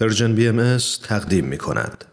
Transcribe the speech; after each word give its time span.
پرژن 0.00 0.34
بی 0.34 0.48
ام 0.48 0.76
تقدیم 1.08 1.44
می 1.44 1.58
کند. 1.58 2.04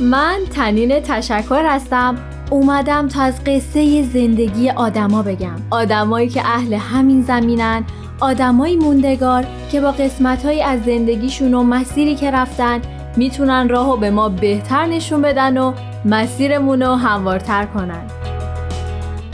من 0.00 0.38
تنین 0.54 1.00
تشکر 1.00 1.66
هستم 1.66 2.16
اومدم 2.50 3.08
تا 3.08 3.22
از 3.22 3.44
قصه 3.44 4.02
زندگی 4.02 4.70
آدما 4.70 5.22
بگم 5.22 5.56
آدمایی 5.70 6.28
که 6.28 6.40
اهل 6.40 6.74
همین 6.74 7.22
زمینن 7.22 7.84
آدمایی 8.20 8.76
موندگار 8.76 9.46
که 9.72 9.80
با 9.80 9.92
قسمتهایی 9.92 10.62
از 10.62 10.84
زندگیشون 10.84 11.54
و 11.54 11.62
مسیری 11.62 12.14
که 12.14 12.30
رفتن 12.30 12.80
می‌تونن 13.16 13.68
راهو 13.68 13.96
به 13.96 14.10
ما 14.10 14.28
بهتر 14.28 14.86
نشون 14.86 15.22
بدن 15.22 15.58
و 15.58 15.72
مسیرمون 16.04 16.82
رو 16.82 16.94
هموارتر 16.94 17.66
کنن. 17.66 18.06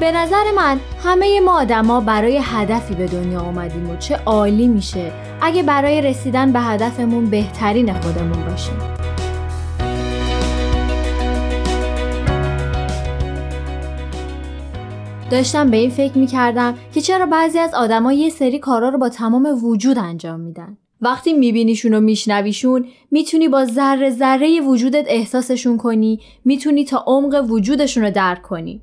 به 0.01 0.13
نظر 0.13 0.45
من 0.57 0.81
همه 1.05 1.41
ما 1.41 1.61
آدما 1.61 2.01
برای 2.01 2.41
هدفی 2.43 2.95
به 2.95 3.07
دنیا 3.07 3.41
آمدیم 3.41 3.91
و 3.91 3.97
چه 3.97 4.17
عالی 4.27 4.69
میشه 4.69 5.13
اگه 5.43 5.63
برای 5.63 6.03
رسیدن 6.03 6.53
به 6.53 6.61
هدفمون 6.61 7.27
بهترین 7.27 7.93
خودمون 7.93 8.45
باشیم. 8.51 8.77
داشتم 15.31 15.71
به 15.71 15.77
این 15.77 15.91
فکر 15.91 16.19
می‌کردم 16.19 16.75
که 16.95 17.01
چرا 17.01 17.27
بعضی 17.27 17.59
از 17.59 17.75
آدما 17.75 18.13
یه 18.13 18.31
سری 18.31 18.59
کارا 18.59 18.89
رو 18.89 18.99
با 18.99 19.09
تمام 19.09 19.65
وجود 19.65 19.99
انجام 19.99 20.41
میدن. 20.41 20.77
وقتی 21.03 21.33
میبینیشون 21.33 21.95
و 21.95 22.01
میشنویشون 22.01 22.87
می‌تونی 23.11 23.49
با 23.49 23.65
ذره 23.65 24.11
ذره 24.11 24.61
وجودت 24.61 25.05
احساسشون 25.09 25.77
کنی 25.77 26.21
می‌تونی 26.45 26.85
تا 26.85 27.05
عمق 27.07 27.45
وجودشون 27.49 28.05
رو 28.05 28.11
درک 28.11 28.43
کنی. 28.43 28.83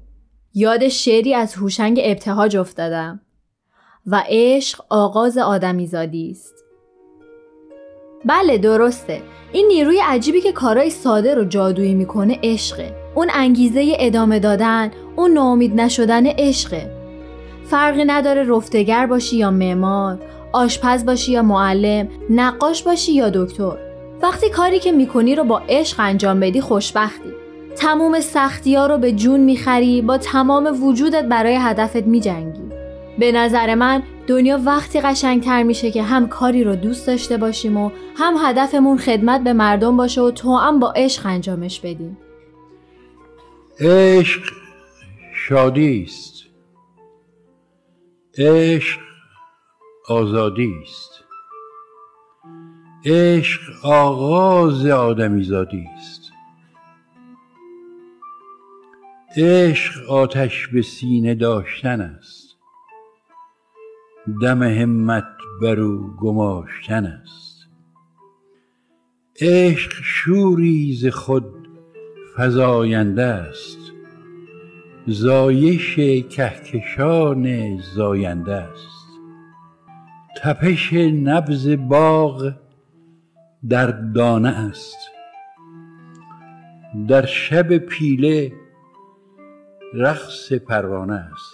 یاد 0.53 0.87
شعری 0.87 1.33
از 1.33 1.53
هوشنگ 1.53 1.99
ابتهاج 2.03 2.57
افتادم 2.57 3.21
و 4.05 4.23
عشق 4.29 4.81
آغاز 4.89 5.37
آدمیزادی 5.37 6.31
است. 6.31 6.53
بله 8.25 8.57
درسته. 8.57 9.21
این 9.51 9.67
نیروی 9.67 9.99
عجیبی 10.05 10.41
که 10.41 10.51
کارای 10.51 10.89
ساده 10.89 11.35
رو 11.35 11.45
جادویی 11.45 11.95
می‌کنه 11.95 12.39
عشقه. 12.43 12.95
اون 13.15 13.29
انگیزه 13.33 13.95
ادامه 13.99 14.39
دادن 14.39 14.91
اون 15.15 15.31
ناامید 15.31 15.81
نشدن 15.81 16.27
عشقه. 16.27 16.91
فرقی 17.65 18.05
نداره 18.05 18.43
رفتگر 18.43 19.05
باشی 19.05 19.37
یا 19.37 19.51
معمار 19.51 20.19
آشپز 20.53 21.05
باشی 21.05 21.31
یا 21.31 21.41
معلم 21.41 22.07
نقاش 22.29 22.83
باشی 22.83 23.13
یا 23.13 23.29
دکتر. 23.29 23.77
وقتی 24.21 24.49
کاری 24.49 24.79
که 24.79 24.91
می‌کنی 24.91 25.35
رو 25.35 25.43
با 25.43 25.61
عشق 25.69 25.99
انجام 25.99 26.39
بدی 26.39 26.61
خوشبختی. 26.61 27.29
تموم 27.75 28.19
سختی 28.19 28.75
ها 28.75 28.87
رو 28.87 28.97
به 28.97 29.11
جون 29.11 29.39
می‌خری 29.39 30.01
با 30.01 30.17
تمام 30.17 30.83
وجودت 30.83 31.25
برای 31.25 31.57
هدفت 31.61 31.95
میجنگی. 31.95 32.61
به 33.19 33.31
نظر 33.31 33.75
من 33.75 34.03
دنیا 34.27 34.59
وقتی 34.65 35.01
قشنگتر 35.01 35.63
میشه 35.63 35.91
که 35.91 36.03
هم 36.03 36.27
کاری 36.27 36.63
رو 36.63 36.75
دوست 36.75 37.07
داشته 37.07 37.37
باشیم 37.37 37.77
و 37.77 37.91
هم 38.17 38.33
هدفمون 38.43 38.97
خدمت 38.97 39.43
به 39.43 39.53
مردم 39.53 39.97
باشه 39.97 40.21
و 40.21 40.31
تو 40.31 40.55
هم 40.55 40.79
با 40.79 40.91
عشق 40.91 41.25
انجامش 41.25 41.79
بدیم. 41.79 42.17
عشق 43.79 44.41
شادی 45.33 46.03
است. 46.03 46.33
عشق 48.37 49.08
آزادی 50.09 50.73
است. 50.81 51.23
عشق 53.05 53.85
آغاز 53.85 54.85
آدمیزادی 54.85 55.85
است. 55.97 56.31
عشق 59.37 60.09
آتش 60.09 60.67
به 60.67 60.81
سینه 60.81 61.35
داشتن 61.35 62.01
است. 62.01 62.57
دم 64.41 64.63
همت 64.63 65.27
بر 65.61 65.79
او 65.79 66.15
گماشتن 66.17 67.05
است. 67.05 67.67
عشق 69.41 69.91
شوری 70.03 70.93
ز 70.93 71.07
خود 71.07 71.69
فزاینده 72.37 73.23
است. 73.23 73.79
زایش 75.07 75.95
کهکشان 76.29 77.77
زاینده 77.95 78.55
است. 78.55 78.98
تپش 80.43 80.93
نبز 80.93 81.67
باغ 81.67 82.51
در 83.69 83.87
دانه 83.91 84.49
است. 84.49 84.97
در 87.07 87.25
شب 87.25 87.77
پیله 87.77 88.51
رقص 89.93 90.53
پروانه 90.53 91.13
است. 91.13 91.53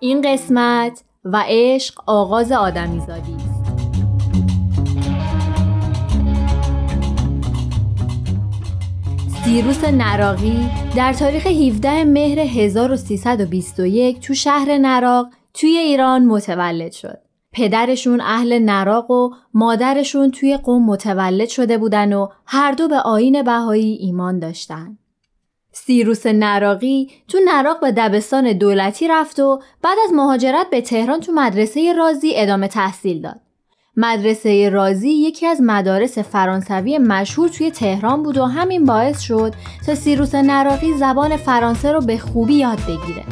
این 0.00 0.32
قسمت 0.32 1.04
و 1.24 1.44
عشق 1.48 1.94
آغاز 2.06 2.52
آدمیزادی 2.52 3.34
است. 3.34 3.60
سیروس 9.44 9.84
نراقی 9.84 10.68
در 10.96 11.12
تاریخ 11.12 11.46
17 11.46 12.04
مهر 12.04 12.38
1321 12.38 14.20
تو 14.20 14.34
شهر 14.34 14.78
نراق 14.78 15.26
توی 15.54 15.76
ایران 15.76 16.24
متولد 16.24 16.92
شد. 16.92 17.29
پدرشون 17.52 18.20
اهل 18.20 18.58
نراق 18.58 19.10
و 19.10 19.30
مادرشون 19.54 20.30
توی 20.30 20.56
قوم 20.56 20.86
متولد 20.86 21.48
شده 21.48 21.78
بودن 21.78 22.12
و 22.12 22.28
هر 22.46 22.72
دو 22.72 22.88
به 22.88 22.96
آین 22.96 23.42
بهایی 23.42 23.94
ایمان 23.94 24.38
داشتن. 24.38 24.98
سیروس 25.72 26.26
نراقی 26.26 27.10
تو 27.28 27.38
نراق 27.44 27.80
به 27.80 27.92
دبستان 27.92 28.52
دولتی 28.52 29.08
رفت 29.08 29.40
و 29.40 29.60
بعد 29.82 29.98
از 30.04 30.12
مهاجرت 30.12 30.66
به 30.70 30.80
تهران 30.80 31.20
تو 31.20 31.32
مدرسه 31.32 31.92
رازی 31.92 32.32
ادامه 32.34 32.68
تحصیل 32.68 33.22
داد. 33.22 33.40
مدرسه 33.96 34.68
رازی 34.68 35.10
یکی 35.10 35.46
از 35.46 35.60
مدارس 35.62 36.18
فرانسوی 36.18 36.98
مشهور 36.98 37.48
توی 37.48 37.70
تهران 37.70 38.22
بود 38.22 38.38
و 38.38 38.44
همین 38.44 38.84
باعث 38.84 39.20
شد 39.20 39.54
تا 39.86 39.94
سیروس 39.94 40.34
نراقی 40.34 40.94
زبان 40.94 41.36
فرانسه 41.36 41.92
رو 41.92 42.00
به 42.00 42.18
خوبی 42.18 42.54
یاد 42.54 42.78
بگیره. 42.80 43.24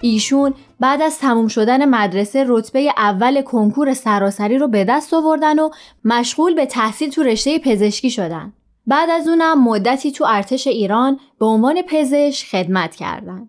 ایشون 0.00 0.54
بعد 0.80 1.02
از 1.02 1.18
تموم 1.18 1.48
شدن 1.48 1.88
مدرسه 1.88 2.44
رتبه 2.48 2.92
اول 2.96 3.42
کنکور 3.42 3.94
سراسری 3.94 4.58
رو 4.58 4.68
به 4.68 4.84
دست 4.84 5.14
آوردن 5.14 5.58
و 5.58 5.70
مشغول 6.04 6.54
به 6.54 6.66
تحصیل 6.66 7.10
تو 7.10 7.22
رشته 7.22 7.58
پزشکی 7.58 8.10
شدن. 8.10 8.52
بعد 8.86 9.10
از 9.10 9.28
اونم 9.28 9.64
مدتی 9.64 10.12
تو 10.12 10.24
ارتش 10.28 10.66
ایران 10.66 11.20
به 11.38 11.46
عنوان 11.46 11.82
پزشک 11.82 12.46
خدمت 12.46 12.96
کردند. 12.96 13.48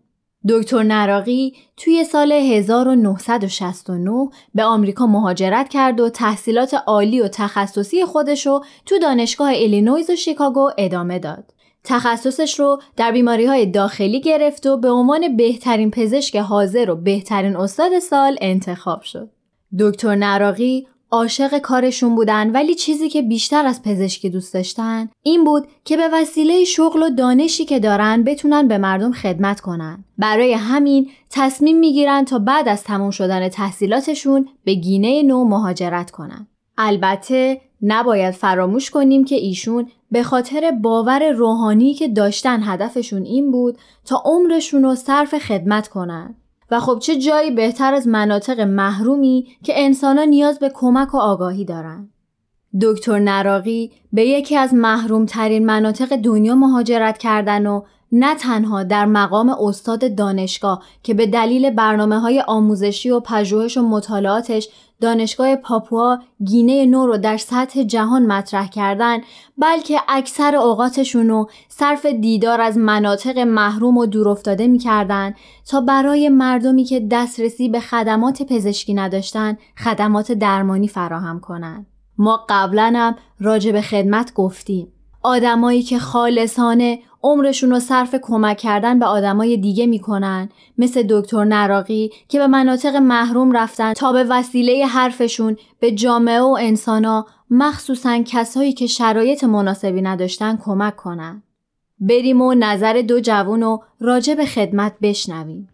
دکتر 0.49 0.83
نراقی 0.83 1.53
توی 1.77 2.03
سال 2.03 2.31
1969 2.31 4.29
به 4.55 4.63
آمریکا 4.63 5.07
مهاجرت 5.07 5.69
کرد 5.69 5.99
و 5.99 6.09
تحصیلات 6.09 6.73
عالی 6.73 7.21
و 7.21 7.27
تخصصی 7.27 8.05
خودشو 8.05 8.61
تو 8.85 8.99
دانشگاه 8.99 9.47
ایلینویز 9.47 10.09
و 10.09 10.15
شیکاگو 10.15 10.69
ادامه 10.77 11.19
داد. 11.19 11.53
تخصصش 11.83 12.59
رو 12.59 12.81
در 12.97 13.11
بیماری 13.11 13.45
های 13.45 13.65
داخلی 13.65 14.21
گرفت 14.21 14.65
و 14.65 14.77
به 14.77 14.89
عنوان 14.89 15.37
بهترین 15.37 15.91
پزشک 15.91 16.35
حاضر 16.35 16.89
و 16.89 16.95
بهترین 16.95 17.55
استاد 17.55 17.99
سال 17.99 18.37
انتخاب 18.41 19.01
شد. 19.01 19.29
دکتر 19.79 20.15
نراقی 20.15 20.87
عاشق 21.11 21.57
کارشون 21.57 22.15
بودن 22.15 22.51
ولی 22.51 22.75
چیزی 22.75 23.09
که 23.09 23.21
بیشتر 23.21 23.65
از 23.65 23.83
پزشکی 23.83 24.29
دوست 24.29 24.53
داشتن 24.53 25.09
این 25.23 25.43
بود 25.43 25.67
که 25.85 25.97
به 25.97 26.09
وسیله 26.13 26.63
شغل 26.63 27.03
و 27.03 27.09
دانشی 27.09 27.65
که 27.65 27.79
دارن 27.79 28.23
بتونن 28.23 28.67
به 28.67 28.77
مردم 28.77 29.11
خدمت 29.11 29.61
کنن. 29.61 30.05
برای 30.17 30.53
همین 30.53 31.09
تصمیم 31.29 31.79
می‌گیرن 31.79 32.25
تا 32.25 32.39
بعد 32.39 32.67
از 32.67 32.83
تموم 32.83 33.11
شدن 33.11 33.49
تحصیلاتشون 33.49 34.47
به 34.63 34.73
گینه 34.73 35.23
نو 35.23 35.43
مهاجرت 35.43 36.11
کنن. 36.11 36.47
البته 36.77 37.61
نباید 37.81 38.33
فراموش 38.33 38.89
کنیم 38.89 39.23
که 39.23 39.35
ایشون 39.35 39.87
به 40.11 40.23
خاطر 40.23 40.71
باور 40.71 41.31
روحانی 41.31 41.93
که 41.93 42.07
داشتن 42.07 42.59
هدفشون 42.63 43.23
این 43.23 43.51
بود 43.51 43.77
تا 44.05 44.21
عمرشون 44.25 44.83
رو 44.83 44.95
صرف 44.95 45.37
خدمت 45.37 45.87
کنن. 45.87 46.35
و 46.71 46.79
خب 46.79 46.99
چه 46.99 47.15
جایی 47.15 47.51
بهتر 47.51 47.93
از 47.93 48.07
مناطق 48.07 48.59
محرومی 48.59 49.47
که 49.63 49.73
انسانا 49.75 50.23
نیاز 50.23 50.59
به 50.59 50.71
کمک 50.73 51.13
و 51.13 51.17
آگاهی 51.17 51.65
دارن. 51.65 52.09
دکتر 52.81 53.19
نراقی 53.19 53.91
به 54.13 54.25
یکی 54.25 54.57
از 54.57 54.73
محروم 54.73 55.25
ترین 55.25 55.65
مناطق 55.65 56.15
دنیا 56.15 56.55
مهاجرت 56.55 57.17
کردن 57.17 57.67
و 57.67 57.81
نه 58.11 58.35
تنها 58.35 58.83
در 58.83 59.05
مقام 59.05 59.49
استاد 59.49 60.15
دانشگاه 60.15 60.83
که 61.03 61.13
به 61.13 61.27
دلیل 61.27 61.69
برنامه 61.69 62.19
های 62.19 62.41
آموزشی 62.47 63.09
و 63.09 63.19
پژوهش 63.19 63.77
و 63.77 63.81
مطالعاتش 63.81 64.69
دانشگاه 65.01 65.55
پاپوا 65.55 66.17
گینه 66.43 66.85
نو 66.85 67.07
رو 67.07 67.17
در 67.17 67.37
سطح 67.37 67.83
جهان 67.83 68.25
مطرح 68.25 68.69
کردن 68.69 69.17
بلکه 69.57 69.99
اکثر 70.07 70.55
اوقاتشون 70.55 71.29
رو 71.29 71.49
صرف 71.69 72.05
دیدار 72.05 72.61
از 72.61 72.77
مناطق 72.77 73.39
محروم 73.39 73.97
و 73.97 74.05
دورافتاده 74.05 74.67
می‌کردن 74.67 75.33
تا 75.67 75.81
برای 75.81 76.29
مردمی 76.29 76.83
که 76.83 77.07
دسترسی 77.11 77.69
به 77.69 77.79
خدمات 77.79 78.43
پزشکی 78.43 78.93
نداشتن 78.93 79.57
خدمات 79.77 80.31
درمانی 80.31 80.87
فراهم 80.87 81.39
کنند. 81.39 81.85
ما 82.17 82.45
قبلا 82.49 82.93
هم 82.95 83.15
راجع 83.39 83.71
به 83.71 83.81
خدمت 83.81 84.33
گفتیم. 84.33 84.87
آدمایی 85.23 85.83
که 85.83 85.99
خالصانه 85.99 86.99
عمرشون 87.23 87.69
رو 87.69 87.79
صرف 87.79 88.15
کمک 88.21 88.57
کردن 88.57 88.99
به 88.99 89.05
آدمای 89.05 89.57
دیگه 89.57 89.85
می‌کنن 89.87 90.49
مثل 90.77 91.03
دکتر 91.09 91.43
نراقی 91.43 92.09
که 92.27 92.39
به 92.39 92.47
مناطق 92.47 92.95
محروم 92.95 93.51
رفتن 93.51 93.93
تا 93.93 94.11
به 94.11 94.23
وسیله 94.23 94.85
حرفشون 94.85 95.57
به 95.79 95.91
جامعه 95.91 96.41
و 96.41 96.57
انسانا 96.59 97.25
مخصوصا 97.49 98.23
کسایی 98.25 98.73
که 98.73 98.87
شرایط 98.87 99.43
مناسبی 99.43 100.01
نداشتن 100.01 100.57
کمک 100.57 100.95
کنن. 100.95 101.43
بریم 101.99 102.41
و 102.41 102.53
نظر 102.53 103.01
دو 103.07 103.19
جوون 103.19 103.61
رو 103.61 103.83
راجع 103.99 104.35
به 104.35 104.45
خدمت 104.45 104.93
بشنویم. 105.01 105.69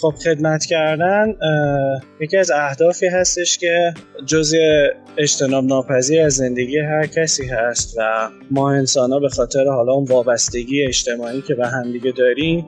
خب 0.00 0.14
خدمت 0.24 0.64
کردن 0.64 1.34
یکی 2.20 2.36
از 2.36 2.50
اهدافی 2.50 3.06
هستش 3.06 3.58
که 3.58 3.94
جزء 4.26 4.58
اجتناب 5.16 5.64
ناپذیر 5.64 6.22
از 6.22 6.34
زندگی 6.34 6.78
هر 6.78 7.06
کسی 7.06 7.46
هست 7.46 7.94
و 7.98 8.30
ما 8.50 8.72
انسان 8.72 9.12
ها 9.12 9.18
به 9.18 9.28
خاطر 9.28 9.64
حالا 9.66 9.92
اون 9.92 10.04
وابستگی 10.04 10.86
اجتماعی 10.86 11.42
که 11.42 11.54
به 11.54 11.66
همدیگه 11.66 12.12
داریم 12.12 12.66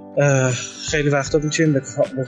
خیلی 0.91 1.09
وقتا 1.09 1.39
می‌تونیم 1.39 1.73
به 1.73 1.81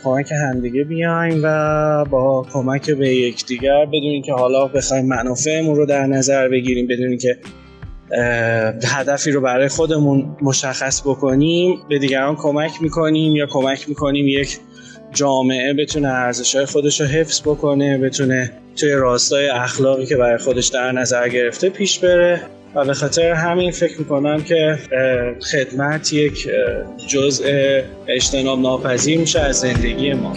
کمک 0.04 0.32
همدیگه 0.32 0.84
بیایم 0.84 1.40
و 1.42 2.04
با 2.04 2.46
کمک 2.52 2.90
به 2.90 3.08
یکدیگر 3.08 3.86
بدونیم 3.86 4.22
که 4.22 4.32
حالا 4.32 4.66
بخوایم 4.66 5.06
منافعمون 5.06 5.76
رو 5.76 5.86
در 5.86 6.06
نظر 6.06 6.48
بگیریم 6.48 6.86
بدونیم 6.86 7.18
که 7.18 7.38
هدفی 8.84 9.30
رو 9.30 9.40
برای 9.40 9.68
خودمون 9.68 10.36
مشخص 10.42 11.02
بکنیم 11.02 11.78
به 11.88 11.98
دیگران 11.98 12.36
کمک 12.36 12.82
می‌کنیم 12.82 13.36
یا 13.36 13.46
کمک 13.46 13.88
می‌کنیم 13.88 14.28
یک 14.28 14.58
جامعه 15.14 15.72
بتونه 15.72 16.08
ارزش 16.08 16.56
های 16.56 16.66
خودش 16.66 17.00
رو 17.00 17.06
حفظ 17.06 17.40
بکنه 17.40 17.98
بتونه 17.98 18.52
توی 18.76 18.92
راستای 18.92 19.48
اخلاقی 19.48 20.06
که 20.06 20.16
برای 20.16 20.38
خودش 20.38 20.66
در 20.66 20.92
نظر 20.92 21.28
گرفته 21.28 21.68
پیش 21.68 21.98
بره. 21.98 22.40
و 22.74 22.84
به 22.84 22.94
خاطر 22.94 23.32
همین 23.32 23.70
فکر 23.70 23.98
می‌کنم 23.98 24.42
که 24.42 24.78
خدمت 25.52 26.12
یک 26.12 26.48
جزء 27.08 27.44
اجتناب 28.08 28.58
ناپذیر 28.58 29.18
میشه 29.18 29.40
از 29.40 29.56
زندگی 29.56 30.12
ما. 30.12 30.32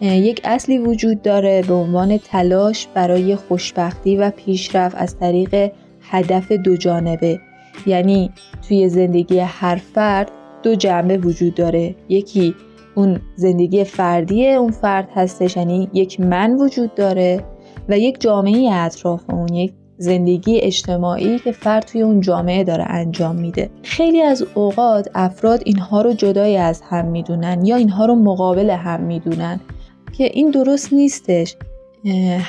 یک 0.00 0.40
اصلی 0.44 0.78
وجود 0.78 1.22
داره 1.22 1.62
به 1.68 1.74
عنوان 1.74 2.18
تلاش 2.18 2.86
برای 2.94 3.36
خوشبختی 3.36 4.16
و 4.16 4.30
پیشرفت 4.30 4.96
از 4.98 5.18
طریق 5.18 5.70
هدف 6.10 6.52
دو 6.52 6.76
جانبه. 6.76 7.40
یعنی 7.86 8.30
توی 8.68 8.88
زندگی 8.88 9.38
هر 9.38 9.76
فرد 9.76 10.30
دو 10.62 10.74
جنبه 10.74 11.18
وجود 11.18 11.54
داره. 11.54 11.94
یکی 12.08 12.54
اون 12.94 13.20
زندگی 13.36 13.84
فردی 13.84 14.48
اون 14.48 14.70
فرد 14.70 15.08
هستش 15.14 15.56
یعنی 15.56 15.88
یک 15.92 16.20
من 16.20 16.54
وجود 16.54 16.94
داره 16.94 17.44
و 17.88 17.98
یک 17.98 18.20
جامعه 18.20 18.72
اطراف 18.72 19.22
اون 19.30 19.54
یک 19.54 19.72
زندگی 19.98 20.60
اجتماعی 20.60 21.38
که 21.38 21.52
فرد 21.52 21.84
توی 21.84 22.02
اون 22.02 22.20
جامعه 22.20 22.64
داره 22.64 22.84
انجام 22.88 23.36
میده. 23.36 23.70
خیلی 23.82 24.22
از 24.22 24.44
اوقات 24.54 25.08
افراد 25.14 25.62
اینها 25.64 26.02
رو 26.02 26.12
جدای 26.12 26.56
از 26.56 26.82
هم 26.90 27.06
می‌دونن 27.06 27.66
یا 27.66 27.76
اینها 27.76 28.06
رو 28.06 28.14
مقابل 28.14 28.70
هم 28.70 29.00
می‌دونن 29.00 29.60
که 30.12 30.24
این 30.24 30.50
درست 30.50 30.92
نیستش. 30.92 31.56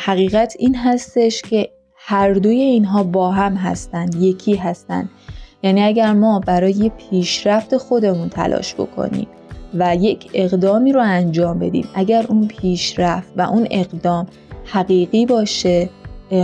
حقیقت 0.05 0.55
این 0.59 0.75
هستش 0.75 1.41
که 1.41 1.69
هر 2.07 2.33
دوی 2.33 2.61
اینها 2.61 3.03
با 3.03 3.31
هم 3.31 3.53
هستند 3.53 4.15
یکی 4.15 4.55
هستند 4.55 5.09
یعنی 5.63 5.83
اگر 5.83 6.13
ما 6.13 6.39
برای 6.39 6.91
پیشرفت 6.97 7.77
خودمون 7.77 8.29
تلاش 8.29 8.75
بکنیم 8.75 9.27
و 9.73 9.95
یک 9.95 10.29
اقدامی 10.33 10.91
رو 10.91 11.01
انجام 11.01 11.59
بدیم 11.59 11.87
اگر 11.93 12.25
اون 12.29 12.47
پیشرفت 12.47 13.33
و 13.37 13.41
اون 13.41 13.67
اقدام 13.71 14.27
حقیقی 14.65 15.25
باشه 15.25 15.89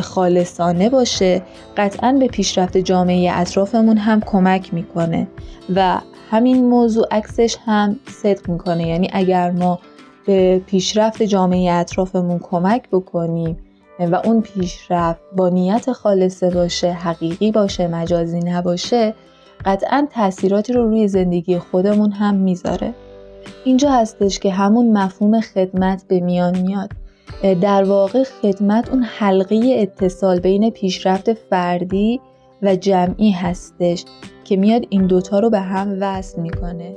خالصانه 0.01 0.89
باشه 0.89 1.41
قطعا 1.77 2.17
به 2.19 2.27
پیشرفت 2.27 2.77
جامعه 2.77 3.31
اطرافمون 3.39 3.97
هم 3.97 4.21
کمک 4.21 4.73
می‌کنه 4.73 5.27
و 5.75 6.01
همین 6.31 6.69
موضوع 6.69 7.07
عکسش 7.11 7.57
هم 7.65 7.99
صدق 8.07 8.49
می‌کنه. 8.49 8.87
یعنی 8.87 9.09
اگر 9.13 9.51
ما 9.51 9.79
به 10.25 10.61
پیشرفت 10.65 11.23
جامعه 11.23 11.71
اطرافمون 11.71 12.39
کمک 12.39 12.89
بکنیم 12.89 13.57
و 14.07 14.21
اون 14.25 14.41
پیشرفت 14.41 15.21
با 15.37 15.49
نیت 15.49 15.91
خالصه 15.91 16.49
باشه 16.49 16.91
حقیقی 16.91 17.51
باشه 17.51 17.87
مجازی 17.87 18.39
نباشه 18.39 19.13
قطعا 19.65 20.07
تاثیراتی 20.11 20.73
رو 20.73 20.89
روی 20.89 21.07
زندگی 21.07 21.59
خودمون 21.59 22.11
هم 22.11 22.35
می‌ذاره. 22.35 22.93
اینجا 23.65 23.91
هستش 23.91 24.39
که 24.39 24.51
همون 24.51 24.97
مفهوم 24.97 25.41
خدمت 25.41 26.05
به 26.07 26.19
میان 26.19 26.57
میاد. 26.57 26.91
در 27.61 27.83
واقع 27.83 28.23
خدمت 28.23 28.89
اون 28.89 29.03
حلقه 29.03 29.75
اتصال 29.77 30.39
بین 30.39 30.69
پیشرفت 30.69 31.33
فردی 31.33 32.19
و 32.61 32.75
جمعی 32.75 33.31
هستش 33.31 34.05
که 34.43 34.57
میاد 34.57 34.85
این 34.89 35.07
دوتا 35.07 35.39
رو 35.39 35.49
به 35.49 35.59
هم 35.59 35.97
وصل 35.99 36.41
می‌کنه. 36.41 36.95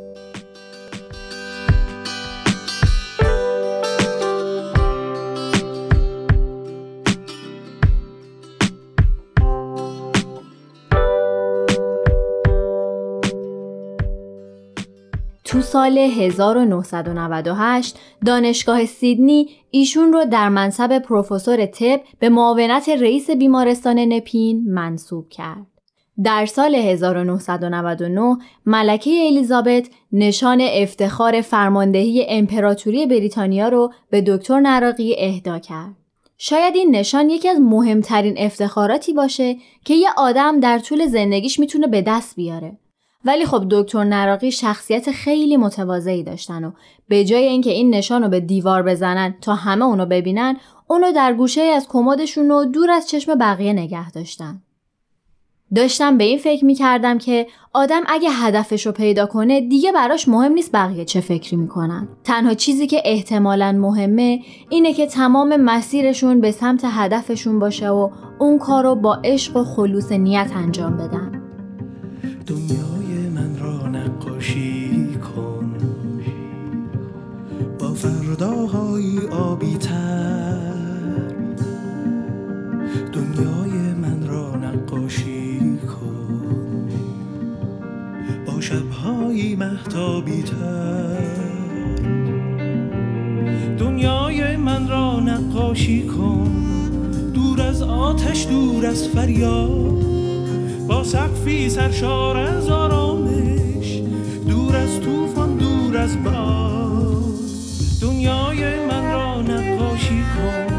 تو 15.54 15.60
سال 15.60 15.98
1998 15.98 17.98
دانشگاه 18.26 18.86
سیدنی 18.86 19.48
ایشون 19.70 20.12
رو 20.12 20.24
در 20.24 20.48
منصب 20.48 20.98
پروفسور 20.98 21.66
طب 21.66 22.00
به 22.18 22.28
معاونت 22.28 22.88
رئیس 22.88 23.30
بیمارستان 23.30 23.98
نپین 23.98 24.64
منصوب 24.66 25.28
کرد. 25.28 25.66
در 26.24 26.46
سال 26.46 26.74
1999 26.74 28.36
ملکه 28.66 29.26
الیزابت 29.26 29.88
نشان 30.12 30.60
افتخار 30.60 31.40
فرماندهی 31.40 32.26
امپراتوری 32.28 33.06
بریتانیا 33.06 33.68
رو 33.68 33.92
به 34.10 34.20
دکتر 34.20 34.60
نراقی 34.60 35.14
اهدا 35.18 35.58
کرد. 35.58 35.94
شاید 36.38 36.76
این 36.76 36.96
نشان 36.96 37.30
یکی 37.30 37.48
از 37.48 37.60
مهمترین 37.60 38.34
افتخاراتی 38.38 39.12
باشه 39.12 39.56
که 39.84 39.94
یه 39.94 40.08
آدم 40.16 40.60
در 40.60 40.78
طول 40.78 41.06
زندگیش 41.06 41.60
می‌تونه 41.60 41.86
به 41.86 42.02
دست 42.02 42.36
بیاره. 42.36 42.78
ولی 43.24 43.46
خب 43.46 43.64
دکتر 43.70 44.04
نراقی 44.04 44.50
شخصیت 44.50 45.10
خیلی 45.10 45.56
متواضعی 45.56 46.22
داشتن 46.22 46.64
و 46.64 46.70
به 47.08 47.24
جای 47.24 47.44
اینکه 47.44 47.70
این 47.70 47.94
نشان 47.94 48.22
رو 48.22 48.28
به 48.28 48.40
دیوار 48.40 48.82
بزنن 48.82 49.34
تا 49.40 49.54
همه 49.54 49.84
اونو 49.84 50.06
ببینن 50.06 50.56
اونو 50.86 51.12
در 51.12 51.34
گوشه 51.34 51.60
از 51.60 51.88
کمدشون 51.88 52.48
رو 52.48 52.64
دور 52.64 52.90
از 52.90 53.08
چشم 53.08 53.34
بقیه 53.34 53.72
نگه 53.72 54.10
داشتن. 54.10 54.62
داشتم 55.74 56.18
به 56.18 56.24
این 56.24 56.38
فکر 56.38 56.64
می‌کردم 56.64 57.18
که 57.18 57.46
آدم 57.72 58.02
اگه 58.06 58.30
هدفش 58.30 58.86
رو 58.86 58.92
پیدا 58.92 59.26
کنه 59.26 59.60
دیگه 59.60 59.92
براش 59.92 60.28
مهم 60.28 60.52
نیست 60.52 60.72
بقیه 60.72 61.04
چه 61.04 61.20
فکری 61.20 61.56
می‌کنن. 61.56 62.08
تنها 62.24 62.54
چیزی 62.54 62.86
که 62.86 63.02
احتمالا 63.04 63.72
مهمه 63.72 64.40
اینه 64.68 64.92
که 64.92 65.06
تمام 65.06 65.56
مسیرشون 65.56 66.40
به 66.40 66.50
سمت 66.50 66.80
هدفشون 66.84 67.58
باشه 67.58 67.88
و 67.88 68.10
اون 68.38 68.58
کار 68.58 68.84
رو 68.84 68.94
با 68.94 69.20
عشق 69.24 69.56
و 69.56 69.64
خلوص 69.64 70.12
نیت 70.12 70.50
انجام 70.54 70.96
بدن. 70.96 71.42
دنیای 72.46 72.93
فرداهای 78.94 79.28
آبی 79.28 79.76
تر 79.76 80.58
دنیای 83.12 83.94
من 83.94 84.26
را 84.26 84.56
نقاشی 84.56 85.78
کن. 85.78 86.88
با 88.46 88.60
شبهای 88.60 89.56
محتابی 89.56 90.42
تر 90.42 91.20
دنیای 93.78 94.56
من 94.56 94.88
را 94.88 95.20
نقاشی 95.20 96.06
کن. 96.06 96.50
دور 97.34 97.62
از 97.62 97.82
آتش 97.82 98.46
دور 98.46 98.86
از 98.86 99.08
فریاد 99.08 100.04
با 100.88 101.04
سقفی 101.04 101.68
سرشار 101.68 102.36
از 102.36 102.68
آرامش. 102.68 104.02
دور 104.48 104.76
از 104.76 105.00
طوفان 105.00 105.56
دور 105.56 105.96
از 105.96 106.22
باد. 106.24 107.13
دنیای 108.04 108.86
من 108.86 109.12
را 109.12 109.42
نقاشی 109.42 110.22
کن. 110.22 110.74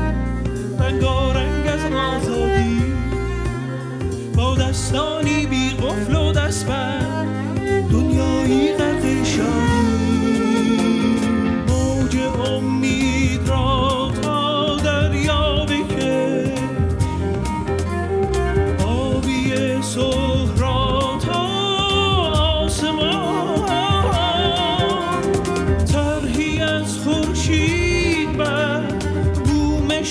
رنگارنگ 0.79 1.67
از 1.67 1.91
آزادی. 1.91 2.82
با 4.36 4.55
دستانی 4.55 5.46
بی 5.46 5.70
قفل 5.70 6.15
و 6.15 6.32
دستبند 6.32 7.27
دنیایی 7.91 8.77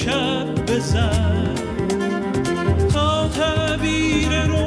شب 0.04 0.54
بزن 0.66 1.54
تا 2.94 3.28
تعبیر 3.28 4.46
رویای 4.46 4.63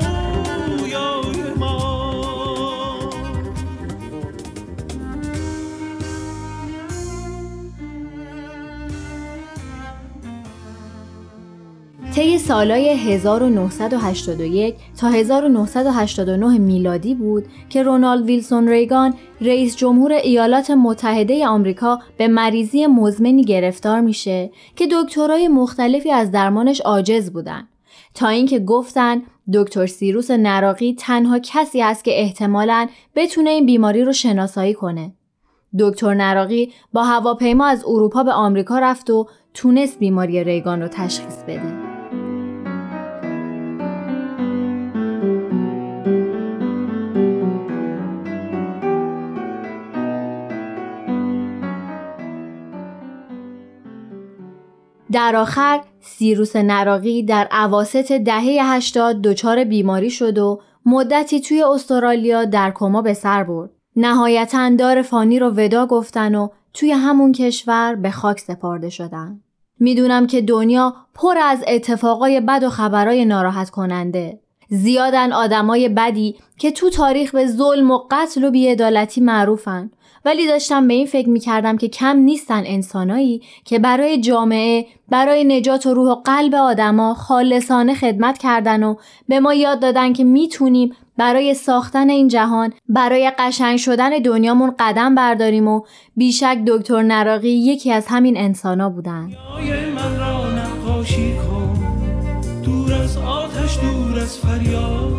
طی 12.17 12.37
سالهای 12.37 12.89
1981 12.89 14.75
تا 14.99 15.07
1989 15.07 16.57
میلادی 16.57 17.15
بود 17.15 17.45
که 17.69 17.83
رونالد 17.83 18.25
ویلسون 18.25 18.69
ریگان 18.69 19.13
رئیس 19.41 19.75
جمهور 19.75 20.11
ایالات 20.11 20.71
متحده 20.71 21.47
آمریکا 21.47 21.99
به 22.17 22.27
مریضی 22.27 22.85
مزمنی 22.85 23.43
گرفتار 23.43 24.01
میشه 24.01 24.51
که 24.75 24.87
دکترای 24.91 25.47
مختلفی 25.47 26.11
از 26.11 26.31
درمانش 26.31 26.81
عاجز 26.81 27.33
بودن 27.33 27.67
تا 28.13 28.27
اینکه 28.27 28.59
گفتن 28.59 29.21
دکتر 29.53 29.85
سیروس 29.85 30.31
نراقی 30.31 30.95
تنها 30.99 31.39
کسی 31.39 31.81
است 31.81 32.03
که 32.03 32.21
احتمالاً 32.21 32.87
بتونه 33.15 33.49
این 33.49 33.65
بیماری 33.65 34.03
رو 34.03 34.13
شناسایی 34.13 34.73
کنه. 34.73 35.13
دکتر 35.79 36.13
نراقی 36.13 36.73
با 36.93 37.03
هواپیما 37.03 37.65
از 37.65 37.83
اروپا 37.87 38.23
به 38.23 38.31
آمریکا 38.31 38.79
رفت 38.79 39.09
و 39.09 39.27
تونست 39.53 39.99
بیماری 39.99 40.43
ریگان 40.43 40.81
رو 40.81 40.87
تشخیص 40.87 41.43
بده. 41.43 41.96
در 55.17 55.35
آخر 55.35 55.81
سیروس 56.01 56.55
نراقی 56.55 57.23
در 57.23 57.47
عواست 57.51 58.11
دهه 58.11 58.75
80 58.75 59.21
دچار 59.21 59.63
بیماری 59.63 60.09
شد 60.09 60.37
و 60.37 60.61
مدتی 60.85 61.41
توی 61.41 61.63
استرالیا 61.63 62.45
در 62.45 62.71
کما 62.71 63.01
به 63.01 63.13
سر 63.13 63.43
برد. 63.43 63.69
نهایتا 63.95 64.69
دار 64.69 65.01
فانی 65.01 65.39
رو 65.39 65.49
ودا 65.49 65.85
گفتن 65.85 66.35
و 66.35 66.47
توی 66.73 66.91
همون 66.91 67.31
کشور 67.31 67.95
به 67.95 68.11
خاک 68.11 68.39
سپرده 68.39 68.89
شدن. 68.89 69.41
می‌دونم 69.79 70.27
که 70.27 70.41
دنیا 70.41 70.93
پر 71.13 71.37
از 71.37 71.63
اتفاقای 71.67 72.41
بد 72.41 72.63
و 72.63 72.69
خبرای 72.69 73.25
ناراحت 73.25 73.69
کننده. 73.69 74.39
زیادن 74.69 75.31
آدمای 75.31 75.89
بدی 75.89 76.35
که 76.57 76.71
تو 76.71 76.89
تاریخ 76.89 77.31
به 77.35 77.47
ظلم 77.47 77.91
و 77.91 77.99
قتل 78.11 78.43
و 78.43 78.51
بیعدالتی 78.51 79.21
معروفن. 79.21 79.91
ولی 80.25 80.47
داشتم 80.47 80.87
به 80.87 80.93
این 80.93 81.05
فکر 81.05 81.29
می‌کردم 81.29 81.77
که 81.77 81.87
کم 81.87 82.17
نیستن 82.17 82.63
انسانایی 82.65 83.41
که 83.65 83.79
برای 83.79 84.21
جامعه 84.21 84.85
برای 85.09 85.43
نجات 85.43 85.85
و 85.85 85.93
روح 85.93 86.11
و 86.11 86.15
قلب 86.15 86.55
آدما 86.55 87.13
خالصانه 87.13 87.95
خدمت 87.95 88.37
کردن 88.37 88.83
و 88.83 88.95
به 89.27 89.39
ما 89.39 89.53
یاد 89.53 89.79
دادن 89.79 90.13
که 90.13 90.23
می‌تونیم 90.23 90.95
برای 91.17 91.53
ساختن 91.53 92.09
این 92.09 92.27
جهان 92.27 92.73
برای 92.89 93.31
قشنگ 93.39 93.77
شدن 93.77 94.09
دنیامون 94.09 94.75
قدم 94.79 95.15
برداریم 95.15 95.67
و 95.67 95.81
بیشک 96.15 96.57
دکتر 96.67 97.01
نراقی 97.01 97.49
یکی 97.49 97.91
از 97.91 98.07
همین 98.07 98.37
انسانا 98.37 98.89
بودن. 98.89 99.29
دور 103.81 104.19
از 104.19 104.37
فریاد. 104.37 105.16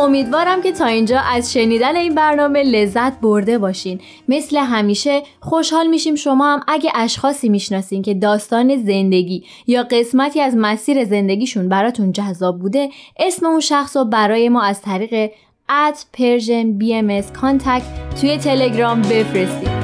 امیدوارم 0.00 0.62
که 0.62 0.72
تا 0.72 0.86
اینجا 0.86 1.20
از 1.20 1.52
شنیدن 1.52 1.96
این 1.96 2.14
برنامه 2.14 2.62
لذت 2.62 3.20
برده 3.20 3.58
باشین. 3.58 4.00
مثل 4.28 4.56
همیشه 4.56 5.22
خوشحال 5.40 5.86
میشیم 5.86 6.14
شما 6.14 6.52
هم 6.52 6.60
اگه 6.68 6.90
اشخاصی 6.94 7.48
می‌شناسین 7.48 8.02
که 8.02 8.14
داستان 8.14 8.76
زندگی 8.76 9.44
یا 9.66 9.82
قسمتی 9.82 10.40
از 10.40 10.54
مسیر 10.56 11.04
زندگیشون 11.04 11.68
براتون 11.68 12.12
جذاب 12.12 12.58
بوده 12.58 12.88
اسم 13.18 13.46
اون 13.46 13.60
شخص 13.60 13.96
رو 13.96 14.04
برای 14.04 14.48
ما 14.48 14.62
از 14.62 14.82
طریق 14.82 15.30
at 15.68 15.96
Persian 16.16 16.82
BMS 16.82 17.40
contact 17.40 18.20
توی 18.20 18.36
تلگرام 18.36 19.02
بفرستید. 19.02 19.79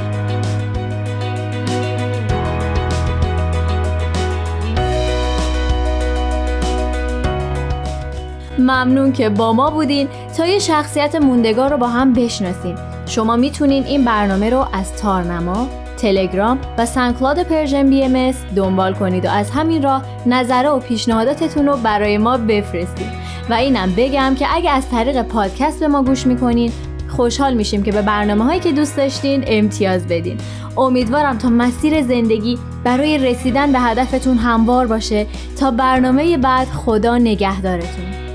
ممنون 8.59 9.13
که 9.13 9.29
با 9.29 9.53
ما 9.53 9.71
بودین. 9.71 10.09
تا 10.37 10.47
یه 10.47 10.59
شخصیت 10.59 11.15
موندگار 11.15 11.71
رو 11.71 11.77
با 11.77 11.89
هم 11.89 12.13
بشناسیم. 12.13 12.75
شما 13.07 13.37
می‌تونین 13.37 13.85
این 13.85 14.05
برنامه 14.05 14.51
رو 14.51 14.67
از 14.73 14.93
تارنما، 14.97 15.69
تلگرام 15.97 16.59
و 16.79 16.87
SoundCloud 16.87 17.43
Persian 17.43 17.91
BM 17.91 18.35
دنبال 18.57 18.95
کنید 18.95 19.25
و 19.25 19.31
از 19.31 19.51
همین 19.51 19.83
راه 19.83 20.03
نظره 20.27 20.69
و 20.69 20.79
پیشنهاداتتون 20.79 21.67
رو 21.67 21.77
برای 21.77 22.19
ما 22.19 22.37
بفرستید. 22.37 23.07
و 23.51 23.55
اینم 23.55 23.93
بگم 23.97 24.35
که 24.39 24.47
اگه 24.55 24.71
از 24.71 24.91
طریق 24.91 25.23
پادکست 25.23 25.81
به 25.81 25.89
ما 25.89 26.03
گوش 26.03 26.27
می‌کنین 26.27 26.73
خوشحال 27.09 27.55
میشیم 27.55 27.83
که 27.83 27.93
به 27.93 28.03
برنامه 28.03 28.45
هایی 28.45 28.61
که 28.61 28.73
دوست 28.73 28.97
داشتین 28.97 29.45
امتیاز 29.47 30.07
بدین. 30.07 30.39
امیدوارم 30.77 31.39
تا 31.39 31.49
مسیر 31.49 32.03
زندگی 32.03 32.59
برای 32.85 33.19
رسیدن 33.19 33.73
به 33.73 33.79
هدفتون 33.79 34.37
هموار 34.37 34.87
باشه. 34.87 35.27
تا 35.61 35.71
برنامه 35.71 36.37
بعد 36.37 36.69
خدا 36.69 37.19
نگهدارتون. 37.19 38.26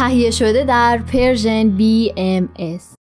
تهیه 0.00 0.30
شده 0.30 0.64
در 0.64 0.98
پرژن 0.98 1.78
BMS 1.78 2.99